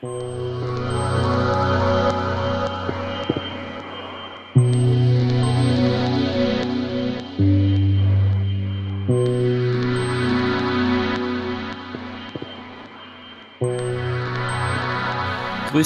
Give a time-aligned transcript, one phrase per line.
[0.00, 0.10] Grüß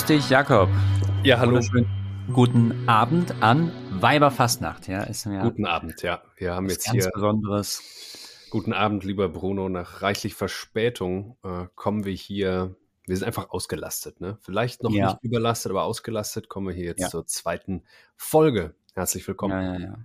[0.04, 0.68] dich, Jakob.
[1.22, 1.61] Ja, hallo.
[2.32, 4.88] Guten Abend an Weiberfastnacht.
[4.88, 6.22] Ja, ist ja Guten Abend, ja.
[6.36, 7.11] Wir haben jetzt ganz hier.
[7.12, 8.48] Besonderes.
[8.50, 9.68] Guten Abend, lieber Bruno.
[9.68, 12.77] Nach reichlich Verspätung äh, kommen wir hier.
[13.09, 14.38] Wir sind einfach ausgelastet, ne?
[14.43, 15.06] Vielleicht noch ja.
[15.06, 17.08] nicht überlastet, aber ausgelastet kommen wir hier jetzt ja.
[17.08, 17.82] zur zweiten
[18.17, 18.75] Folge.
[18.94, 19.53] Herzlich willkommen.
[19.54, 19.93] Ja, ja, ja.
[19.93, 19.98] Wir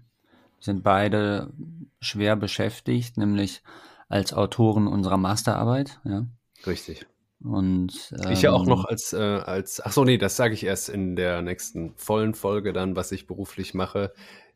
[0.60, 1.52] sind beide
[2.00, 3.62] schwer beschäftigt, nämlich
[4.08, 6.00] als Autoren unserer Masterarbeit.
[6.06, 6.26] Ja.
[6.66, 7.06] Richtig.
[7.44, 10.54] Und, ähm, ich ja auch noch ähm, als, äh, als, ach so, nee, das sage
[10.54, 14.14] ich erst in der nächsten vollen Folge dann, was ich beruflich mache.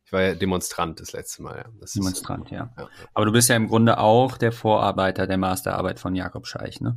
[0.08, 1.64] Ich war ja Demonstrant das letzte Mal, ja.
[1.80, 2.70] Das Demonstrant, ist, ja.
[2.78, 2.88] ja.
[3.12, 6.96] Aber du bist ja im Grunde auch der Vorarbeiter der Masterarbeit von Jakob Scheich, ne?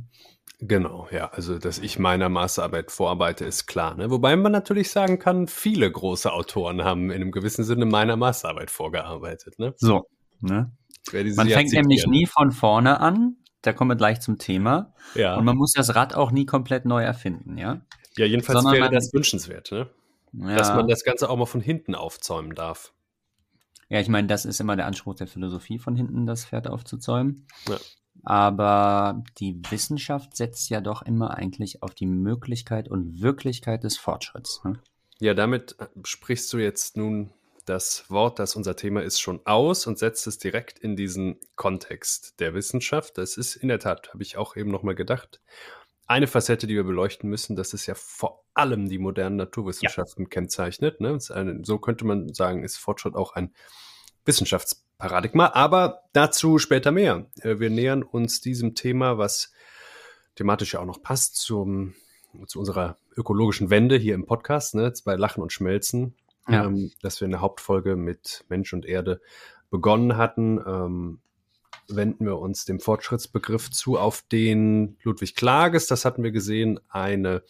[0.60, 1.28] Genau, ja.
[1.30, 3.96] Also, dass ich meiner Masterarbeit vorarbeite, ist klar.
[3.96, 4.10] Ne?
[4.10, 8.70] Wobei man natürlich sagen kann, viele große Autoren haben in einem gewissen Sinne meiner Masterarbeit
[8.70, 9.58] vorgearbeitet.
[9.58, 9.74] Ne?
[9.76, 10.06] So,
[10.40, 10.72] ne?
[11.12, 14.94] Man fängt nämlich nie von vorne an, da kommen wir gleich zum Thema.
[15.14, 15.36] Ja.
[15.36, 17.82] Und man muss das Rad auch nie komplett neu erfinden, ja?
[18.16, 19.90] Ja, jedenfalls Sondern wäre das wünschenswert, ne?
[20.32, 20.56] Ja.
[20.56, 22.94] Dass man das Ganze auch mal von hinten aufzäumen darf.
[23.92, 27.46] Ja, ich meine, das ist immer der Anspruch der Philosophie, von hinten das Pferd aufzuzäumen.
[27.68, 27.76] Ja.
[28.24, 34.64] Aber die Wissenschaft setzt ja doch immer eigentlich auf die Möglichkeit und Wirklichkeit des Fortschritts.
[34.64, 34.80] Ne?
[35.18, 37.34] Ja, damit sprichst du jetzt nun
[37.66, 42.40] das Wort, das unser Thema ist, schon aus und setzt es direkt in diesen Kontext
[42.40, 43.18] der Wissenschaft.
[43.18, 45.42] Das ist in der Tat, habe ich auch eben nochmal gedacht,
[46.06, 50.28] eine Facette, die wir beleuchten müssen, das ist ja vor allem die modernen Naturwissenschaften ja.
[50.28, 51.00] kennzeichnet.
[51.00, 51.18] Ne?
[51.30, 53.52] Eine, so könnte man sagen, ist Fortschritt auch ein
[54.24, 55.52] Wissenschaftsparadigma.
[55.54, 57.26] Aber dazu später mehr.
[57.40, 59.52] Äh, wir nähern uns diesem Thema, was
[60.36, 61.94] thematisch ja auch noch passt, zum,
[62.46, 64.92] zu unserer ökologischen Wende hier im Podcast, ne?
[65.04, 66.14] bei Lachen und Schmelzen
[66.48, 66.64] ja.
[66.64, 69.20] ähm, dass wir eine Hauptfolge mit Mensch und Erde
[69.70, 71.20] begonnen hatten, ähm,
[71.88, 77.42] wenden wir uns dem Fortschrittsbegriff zu, auf den Ludwig Klages, das hatten wir gesehen, eine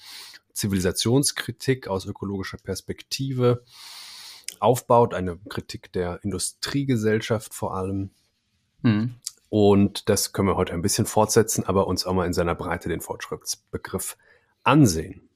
[0.53, 3.65] Zivilisationskritik aus ökologischer Perspektive
[4.61, 8.11] aufbaut, eine Kritik der Industriegesellschaft vor allem.
[8.83, 9.15] Mhm.
[9.49, 12.89] Und das können wir heute ein bisschen fortsetzen, aber uns auch mal in seiner Breite
[12.89, 14.17] den Fortschrittsbegriff
[14.63, 15.29] ansehen.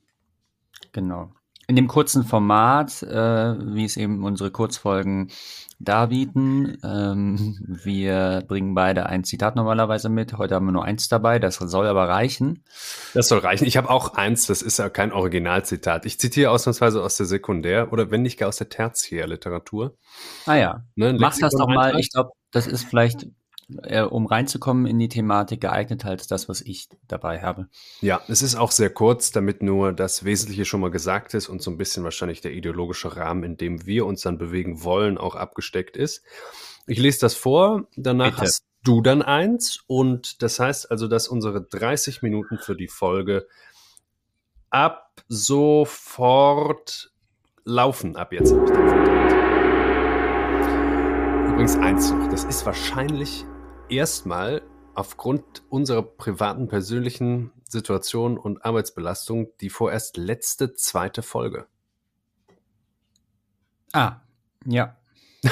[0.93, 1.33] Genau
[1.67, 5.29] in dem kurzen Format, äh, wie es eben unsere Kurzfolgen
[5.79, 6.79] darbieten.
[6.83, 10.39] Ähm, wir bringen beide ein Zitat normalerweise mit.
[10.39, 12.65] Heute haben wir nur eins dabei, das soll aber reichen.
[13.15, 13.67] Das soll reichen.
[13.67, 16.07] Ich habe auch eins, das ist ja kein Originalzitat.
[16.07, 19.97] Ich zitiere ausnahmsweise aus der Sekundär- oder wenn nicht gar aus der Tertiärliteratur.
[20.47, 21.99] Ah ja, ne, mach das doch mal.
[21.99, 23.27] Ich glaube, das ist vielleicht
[23.83, 27.69] äh, um reinzukommen in die Thematik, geeigneter als das, was ich dabei habe.
[28.01, 31.63] Ja, es ist auch sehr kurz, damit nur das Wesentliche schon mal gesagt ist und
[31.63, 35.35] so ein bisschen wahrscheinlich der ideologische Rahmen, in dem wir uns dann bewegen wollen, auch
[35.35, 36.23] abgesteckt ist.
[36.87, 38.43] Ich lese das vor, danach Bitte.
[38.43, 43.49] hast du dann eins und das heißt also, dass unsere 30 Minuten für die Folge
[44.71, 47.11] ab sofort
[47.65, 48.15] laufen.
[48.15, 48.87] Ab jetzt habe ich den
[51.53, 53.45] Übrigens eins noch, das ist wahrscheinlich
[53.89, 54.63] erstmal
[54.95, 61.67] aufgrund unserer privaten, persönlichen Situation und Arbeitsbelastung die vorerst letzte zweite Folge.
[63.93, 64.21] Ah,
[64.65, 64.97] ja.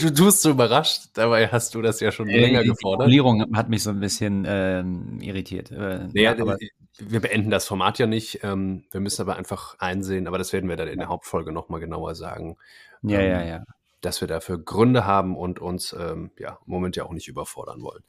[0.00, 3.08] du tust so überrascht, dabei hast du das ja schon äh, länger gefordert.
[3.08, 5.70] Die Formulierung hat mich so ein bisschen ähm, irritiert.
[5.70, 6.56] Äh, naja, aber
[6.98, 8.40] wir beenden das Format ja nicht.
[8.42, 11.80] Ähm, wir müssen aber einfach einsehen, aber das werden wir dann in der Hauptfolge nochmal
[11.80, 12.56] genauer sagen.
[13.02, 13.64] Ja, ähm, ja, ja
[14.00, 17.82] dass wir dafür Gründe haben und uns ähm, ja, im Moment ja auch nicht überfordern
[17.82, 18.02] wollen.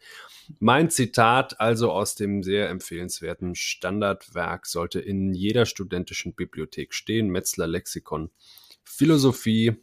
[0.60, 7.68] Mein Zitat also aus dem sehr empfehlenswerten Standardwerk sollte in jeder studentischen Bibliothek stehen, Metzler
[7.68, 8.32] Lexikon
[8.84, 9.78] Philosophie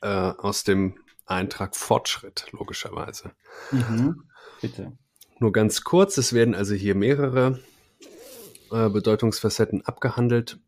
[0.00, 3.32] äh, aus dem Eintrag Fortschritt, logischerweise.
[3.70, 4.24] Mhm,
[4.60, 4.92] bitte.
[5.38, 7.60] Nur ganz kurz, es werden also hier mehrere
[8.70, 10.58] äh, Bedeutungsfacetten abgehandelt.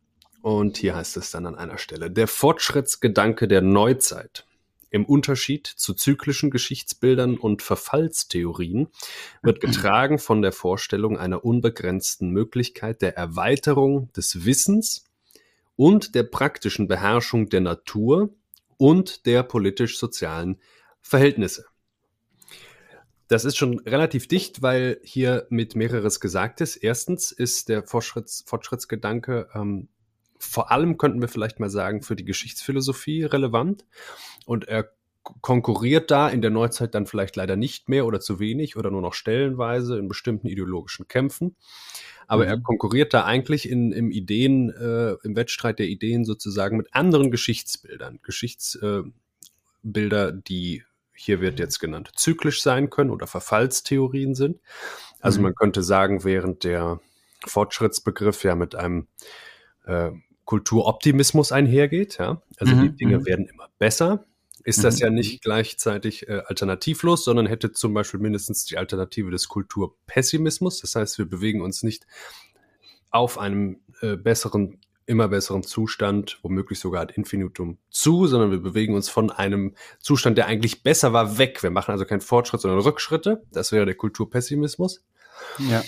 [0.47, 4.45] Und hier heißt es dann an einer Stelle, der Fortschrittsgedanke der Neuzeit
[4.91, 8.87] im Unterschied zu zyklischen Geschichtsbildern und Verfallstheorien
[9.41, 15.03] wird getragen von der Vorstellung einer unbegrenzten Möglichkeit der Erweiterung des Wissens
[15.75, 18.29] und der praktischen Beherrschung der Natur
[18.77, 20.61] und der politisch-sozialen
[21.01, 21.65] Verhältnisse.
[23.27, 26.77] Das ist schon relativ dicht, weil hier mit mehreres gesagt ist.
[26.77, 29.89] Erstens ist der Fortschritts Fortschrittsgedanke ähm,
[30.39, 33.85] vor allem könnten wir vielleicht mal sagen, für die Geschichtsphilosophie relevant.
[34.45, 34.91] Und er
[35.41, 39.01] konkurriert da in der Neuzeit dann vielleicht leider nicht mehr oder zu wenig oder nur
[39.01, 41.55] noch stellenweise in bestimmten ideologischen Kämpfen.
[42.27, 42.49] Aber mhm.
[42.49, 47.31] er konkurriert da eigentlich in, im Ideen, äh, im Wettstreit der Ideen sozusagen mit anderen
[47.31, 48.19] Geschichtsbildern.
[48.21, 50.83] Geschichtsbilder, äh, die
[51.13, 54.59] hier wird jetzt genannt zyklisch sein können oder Verfallstheorien sind.
[55.19, 55.45] Also mhm.
[55.45, 56.99] man könnte sagen, während der
[57.45, 59.07] Fortschrittsbegriff ja mit einem
[59.85, 60.11] äh,
[60.47, 62.81] Kulturoptimismus einhergeht, ja, also mhm.
[62.81, 63.25] die Dinge mhm.
[63.25, 64.25] werden immer besser,
[64.63, 65.01] ist das mhm.
[65.01, 70.79] ja nicht gleichzeitig äh, alternativlos, sondern hätte zum Beispiel mindestens die Alternative des Kulturpessimismus.
[70.79, 72.07] Das heißt, wir bewegen uns nicht
[73.11, 78.95] auf einem äh, besseren, immer besseren Zustand, womöglich sogar ad infinitum zu, sondern wir bewegen
[78.95, 81.61] uns von einem Zustand, der eigentlich besser war, weg.
[81.61, 83.43] Wir machen also keinen Fortschritt, sondern Rückschritte.
[83.51, 85.03] Das wäre der Kulturpessimismus.
[85.59, 85.83] Ja.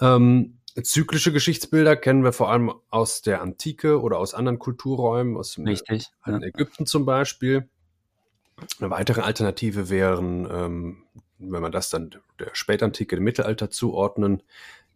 [0.00, 5.58] Ähm, zyklische Geschichtsbilder kennen wir vor allem aus der Antike oder aus anderen Kulturräumen, aus
[5.58, 6.38] Richtig, ja.
[6.38, 7.68] Ägypten zum Beispiel.
[8.80, 11.02] Eine weitere Alternative wären, ähm,
[11.38, 14.42] wenn man das dann der Spätantike, dem Mittelalter zuordnen,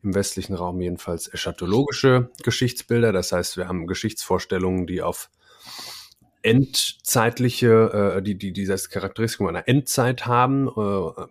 [0.02, 3.12] im westlichen Raum jedenfalls eschatologische Geschichtsbilder.
[3.12, 5.30] Das heißt, wir haben Geschichtsvorstellungen, die auf
[6.42, 11.26] endzeitliche, äh, die, die dieses Charakteristikum einer Endzeit haben, äh,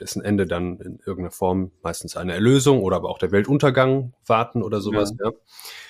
[0.00, 4.62] dessen Ende dann in irgendeiner Form meistens eine Erlösung oder aber auch der Weltuntergang warten
[4.62, 5.12] oder sowas.
[5.18, 5.26] Ja.
[5.26, 5.32] ja.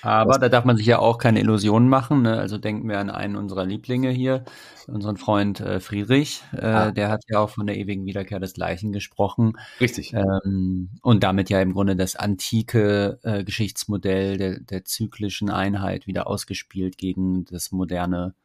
[0.01, 2.23] Aber Was, da darf man sich ja auch keine Illusionen machen.
[2.23, 2.37] Ne?
[2.37, 4.43] Also denken wir an einen unserer Lieblinge hier,
[4.87, 6.43] unseren Freund äh, Friedrich.
[6.53, 6.91] Äh, ah.
[6.91, 9.53] Der hat ja auch von der ewigen Wiederkehr des Gleichen gesprochen.
[9.79, 10.13] Richtig.
[10.13, 16.27] Ähm, und damit ja im Grunde das antike äh, Geschichtsmodell der, der zyklischen Einheit wieder
[16.27, 18.35] ausgespielt gegen das moderne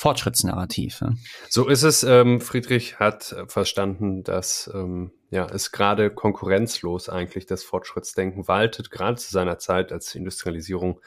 [0.00, 1.02] Fortschrittsnarrativ.
[1.02, 1.12] Ja.
[1.50, 2.04] So ist es.
[2.04, 8.90] Ähm, Friedrich hat äh, verstanden, dass ähm, ja, es gerade konkurrenzlos eigentlich das Fortschrittsdenken waltet,
[8.90, 11.00] gerade zu seiner Zeit, als die Industrialisierung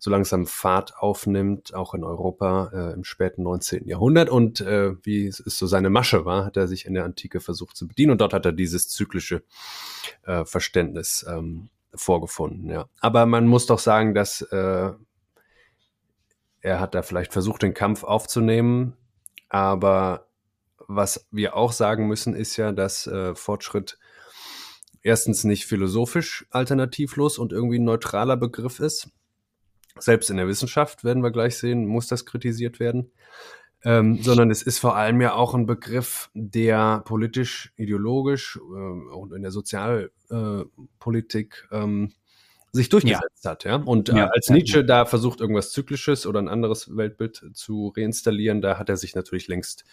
[0.00, 3.86] so langsam Fahrt aufnimmt, auch in Europa äh, im späten 19.
[3.86, 4.30] Jahrhundert.
[4.30, 7.76] Und äh, wie es so seine Masche war, hat er sich in der Antike versucht
[7.76, 9.44] zu bedienen und dort hat er dieses zyklische
[10.24, 12.68] äh, Verständnis ähm, vorgefunden.
[12.68, 12.86] Ja.
[12.98, 14.90] Aber man muss doch sagen, dass äh,
[16.64, 18.94] er hat da vielleicht versucht, den Kampf aufzunehmen.
[19.50, 20.28] Aber
[20.78, 23.98] was wir auch sagen müssen, ist ja, dass äh, Fortschritt
[25.02, 29.10] erstens nicht philosophisch alternativlos und irgendwie ein neutraler Begriff ist.
[29.98, 33.12] Selbst in der Wissenschaft werden wir gleich sehen, muss das kritisiert werden.
[33.84, 39.34] Ähm, sondern es ist vor allem ja auch ein Begriff, der politisch, ideologisch äh, und
[39.34, 42.14] in der Sozialpolitik äh, ähm,
[42.74, 43.50] sich durchgesetzt ja.
[43.50, 43.64] hat.
[43.64, 43.76] Ja?
[43.76, 48.60] Und äh, ja, als Nietzsche da versucht, irgendwas Zyklisches oder ein anderes Weltbild zu reinstallieren,
[48.60, 49.84] da hat er sich natürlich längst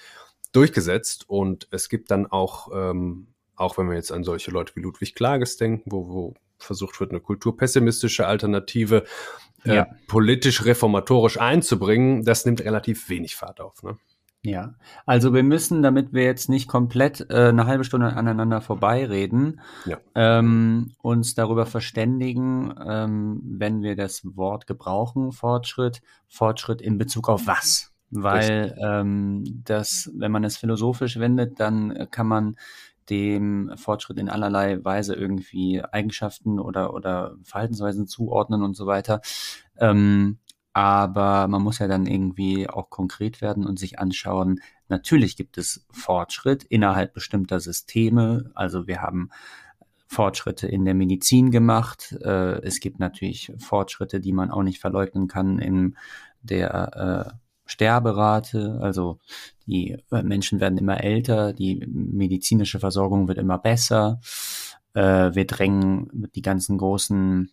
[0.51, 1.29] durchgesetzt.
[1.29, 5.15] Und es gibt dann auch, ähm, auch wenn wir jetzt an solche Leute wie Ludwig
[5.15, 9.03] Klages denken, wo, wo versucht wird, eine kulturpessimistische Alternative
[9.63, 13.83] äh, politisch reformatorisch einzubringen, das nimmt relativ wenig Fahrt auf.
[13.83, 13.97] Ne?
[14.43, 14.73] Ja,
[15.05, 19.97] also wir müssen, damit wir jetzt nicht komplett äh, eine halbe Stunde aneinander vorbeireden, ja.
[20.15, 27.45] ähm, uns darüber verständigen, ähm, wenn wir das Wort gebrauchen, Fortschritt, Fortschritt in Bezug auf
[27.45, 27.91] was?
[28.09, 32.55] Weil ähm, das, wenn man es philosophisch wendet, dann kann man
[33.09, 39.21] dem Fortschritt in allerlei Weise irgendwie Eigenschaften oder, oder Verhaltensweisen zuordnen und so weiter.
[39.77, 40.38] Ähm,
[40.73, 45.85] aber man muss ja dann irgendwie auch konkret werden und sich anschauen, natürlich gibt es
[45.91, 48.51] Fortschritt innerhalb bestimmter Systeme.
[48.56, 49.29] Also wir haben
[50.07, 52.18] Fortschritte in der Medizin gemacht.
[52.21, 55.95] Äh, es gibt natürlich Fortschritte, die man auch nicht verleugnen kann in
[56.41, 58.79] der äh, Sterberate.
[58.81, 59.19] Also
[59.65, 64.19] die äh, Menschen werden immer älter, die medizinische Versorgung wird immer besser.
[64.93, 67.50] wir drängen die ganzen großen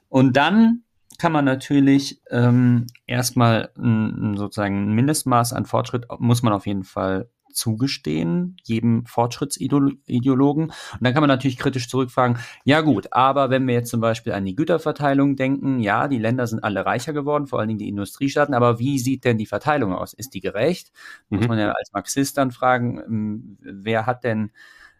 [0.07, 0.83] Und dann
[1.17, 6.83] kann man natürlich ähm, erstmal ein, sozusagen ein Mindestmaß an Fortschritt muss man auf jeden
[6.83, 10.65] Fall zugestehen, jedem Fortschrittsideologen.
[10.65, 14.33] Und dann kann man natürlich kritisch zurückfragen, ja gut, aber wenn wir jetzt zum Beispiel
[14.33, 17.89] an die Güterverteilung denken, ja, die Länder sind alle reicher geworden, vor allen Dingen die
[17.89, 20.13] Industriestaaten, aber wie sieht denn die Verteilung aus?
[20.13, 20.91] Ist die gerecht?
[21.29, 21.37] Mhm.
[21.37, 24.51] Muss man ja als Marxist dann fragen, ähm, wer hat denn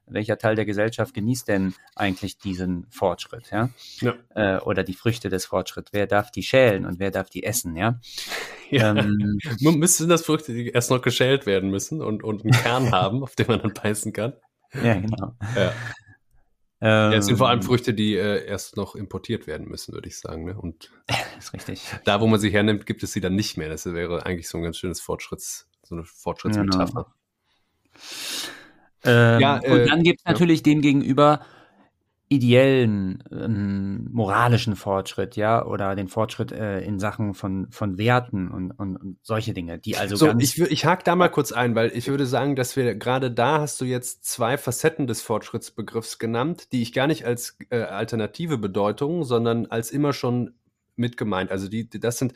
[0.10, 3.70] welcher Teil der Gesellschaft genießt denn eigentlich diesen Fortschritt, ja?
[4.02, 4.16] ja.
[4.36, 5.94] Äh, oder die Früchte des Fortschritts?
[5.94, 8.00] Wer darf die schälen und wer darf die essen, ja?
[8.70, 8.96] ja.
[8.96, 13.24] Ähm, müssen das Früchte, die erst noch geschält werden müssen und, und einen Kern haben,
[13.24, 14.34] auf den man dann beißen kann?
[14.74, 15.36] Ja, genau.
[15.56, 15.74] Ja.
[16.82, 20.08] Ähm, ja, es sind vor allem Früchte, die äh, erst noch importiert werden müssen, würde
[20.08, 20.46] ich sagen.
[20.46, 20.58] Ne?
[20.58, 20.92] Und
[21.38, 21.84] ist richtig.
[22.06, 23.70] Da, wo man sie hernimmt, gibt es sie dann nicht mehr.
[23.70, 27.04] Das wäre eigentlich so ein ganz schönes Fortschritts, so eine Fortschrittsmetapher.
[27.04, 27.16] Genau.
[29.04, 30.64] Ähm, ja, äh, und dann gibt es natürlich ja.
[30.64, 31.42] dem gegenüber
[32.32, 38.72] ideellen, ähm, moralischen Fortschritt, ja, oder den Fortschritt äh, in Sachen von, von Werten und,
[38.72, 41.74] und, und solche Dinge, die also so, ganz ich, ich hake da mal kurz ein,
[41.74, 46.20] weil ich würde sagen, dass wir gerade da hast du jetzt zwei Facetten des Fortschrittsbegriffs
[46.20, 50.54] genannt, die ich gar nicht als äh, alternative Bedeutung, sondern als immer schon
[50.96, 51.50] mit gemeint.
[51.50, 52.36] Also die, das sind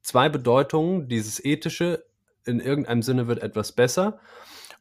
[0.00, 2.06] zwei Bedeutungen, dieses ethische,
[2.46, 4.18] in irgendeinem Sinne wird etwas besser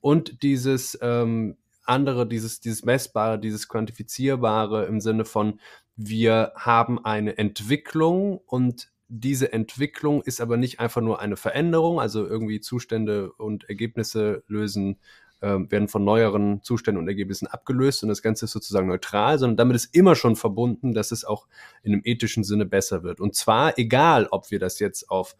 [0.06, 5.60] und dieses ähm, andere, dieses, dieses Messbare, dieses Quantifizierbare im Sinne von,
[5.96, 12.24] wir haben eine Entwicklung und diese Entwicklung ist aber nicht einfach nur eine Veränderung, also
[12.24, 15.00] irgendwie Zustände und Ergebnisse lösen,
[15.42, 19.58] äh, werden von neueren Zuständen und Ergebnissen abgelöst und das Ganze ist sozusagen neutral, sondern
[19.58, 21.48] damit ist immer schon verbunden, dass es auch
[21.82, 23.20] in einem ethischen Sinne besser wird.
[23.20, 25.36] Und zwar egal, ob wir das jetzt auf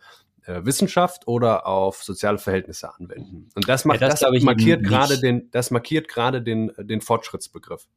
[0.46, 3.50] äh, Wissenschaft oder auf soziale Verhältnisse anwenden.
[3.56, 7.88] Und das, macht, ja, das, das markiert gerade den, das markiert gerade den, den Fortschrittsbegriff.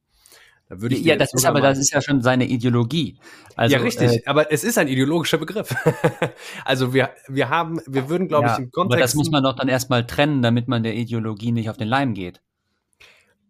[0.69, 3.19] Da würde ich ja, das ist aber das ist ja schon seine Ideologie.
[3.57, 4.19] Also, ja, richtig.
[4.19, 5.75] Äh, aber es ist ein ideologischer Begriff.
[6.64, 8.95] also wir, wir haben, wir würden, glaube ja, ich, im Kontext.
[8.95, 11.88] Aber das muss man doch dann erstmal trennen, damit man der Ideologie nicht auf den
[11.88, 12.43] Leim geht.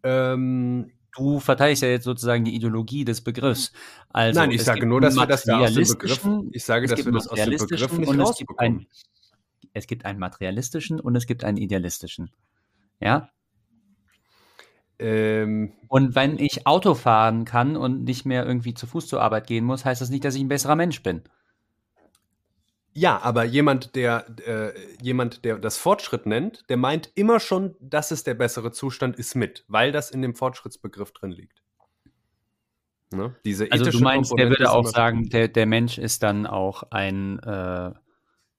[0.03, 3.71] Ähm, du verteidigst ja jetzt sozusagen die Ideologie des Begriffs.
[4.09, 7.05] Also, Nein, ich sage nur, dass wir das da aus dem Begriff, ich sage, dass
[7.05, 9.05] wir das aus dem Begriff nicht und es
[9.73, 12.31] es gibt einen materialistischen und es gibt einen idealistischen.
[12.99, 13.29] Ja?
[14.97, 19.47] Ähm, und wenn ich Auto fahren kann und nicht mehr irgendwie zu Fuß zur Arbeit
[19.47, 21.23] gehen muss, heißt das nicht, dass ich ein besserer Mensch bin.
[22.93, 28.11] Ja, aber jemand, der äh, jemand, der das Fortschritt nennt, der meint immer schon, dass
[28.11, 31.61] es der bessere Zustand ist mit, weil das in dem Fortschrittsbegriff drin liegt.
[33.11, 33.35] Ne?
[33.43, 36.83] Diese also du meinst, Komponente der würde auch sagen, der, der Mensch ist dann auch
[36.91, 37.91] ein, äh,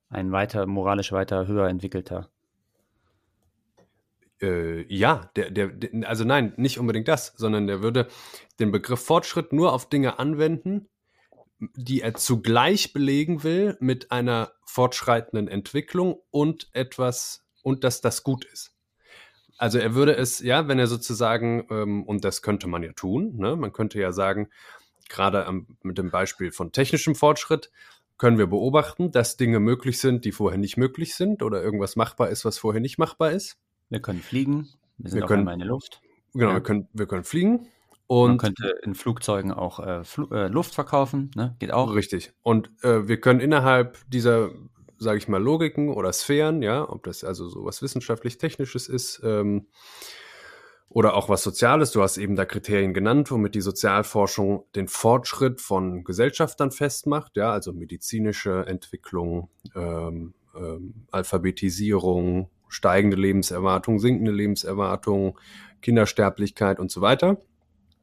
[0.09, 2.31] ein weiter, moralisch weiter höher entwickelter.
[4.41, 8.09] Äh, ja, der, der, der, also nein, nicht unbedingt das, sondern der würde
[8.59, 10.89] den Begriff Fortschritt nur auf Dinge anwenden,
[11.77, 18.45] die er zugleich belegen will mit einer fortschreitenden Entwicklung und etwas, und dass das gut
[18.47, 18.75] ist.
[19.59, 23.37] Also er würde es, ja, wenn er sozusagen, ähm, und das könnte man ja tun,
[23.37, 23.57] ne?
[23.57, 24.49] man könnte ja sagen,
[25.11, 25.47] gerade
[25.83, 27.71] mit dem Beispiel von technischem Fortschritt,
[28.17, 32.29] können wir beobachten, dass Dinge möglich sind, die vorher nicht möglich sind oder irgendwas machbar
[32.29, 33.59] ist, was vorher nicht machbar ist.
[33.89, 36.03] Wir können fliegen, wir sind wir können, in der Luft.
[36.35, 36.55] Genau, ja.
[36.55, 37.67] wir, können, wir können fliegen.
[38.11, 41.55] Und Man könnte in Flugzeugen auch äh, Fl äh, Luft verkaufen, ne?
[41.61, 41.95] geht auch.
[41.95, 42.33] Richtig.
[42.43, 44.51] Und äh, wir können innerhalb dieser,
[44.99, 49.69] sage ich mal, Logiken oder Sphären, ja, ob das also so was wissenschaftlich-technisches ist ähm,
[50.89, 55.61] oder auch was Soziales, du hast eben da Kriterien genannt, womit die Sozialforschung den Fortschritt
[55.61, 65.39] von Gesellschaftern festmacht, ja, also medizinische Entwicklung, ähm, ähm, Alphabetisierung, steigende Lebenserwartung, sinkende Lebenserwartung,
[65.81, 67.39] Kindersterblichkeit und so weiter.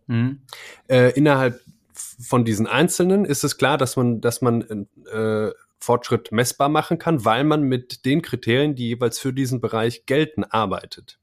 [0.07, 0.41] Mhm.
[0.87, 1.61] Äh, innerhalb
[1.93, 7.23] von diesen Einzelnen ist es klar, dass man, dass man äh, Fortschritt messbar machen kann,
[7.23, 11.19] weil man mit den Kriterien, die jeweils für diesen Bereich gelten, arbeitet.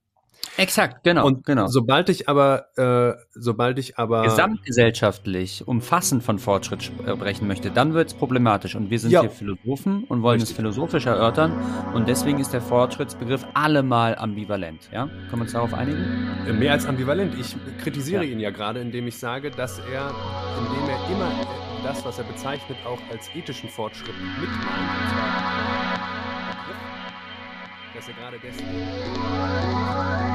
[0.57, 1.27] Exakt, genau.
[1.27, 1.67] Und genau.
[1.67, 8.09] sobald ich aber, äh, sobald ich aber gesamtgesellschaftlich umfassend von Fortschritt sprechen möchte, dann wird
[8.09, 8.75] es problematisch.
[8.77, 9.23] Und wir sind ja.
[9.23, 10.51] hier Philosophen und wollen Richtig.
[10.51, 11.53] es philosophisch erörtern.
[11.95, 14.89] Und deswegen ist der Fortschrittsbegriff allemal ambivalent.
[14.93, 16.29] Ja, können wir uns darauf einigen?
[16.47, 17.35] Äh, mehr als ambivalent.
[17.39, 18.31] Ich kritisiere ja.
[18.31, 20.11] ihn ja gerade, indem ich sage, dass er,
[20.59, 21.33] indem er immer
[21.85, 24.65] das, was er bezeichnet, auch als ethischen Fortschritt mitmeint.
[27.95, 30.34] Dass er gerade deswegen